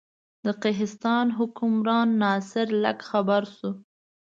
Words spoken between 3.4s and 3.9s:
شو.